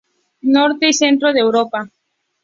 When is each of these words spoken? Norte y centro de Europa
Norte 0.55 0.87
y 0.89 0.93
centro 0.93 1.31
de 1.31 1.41
Europa 1.41 1.87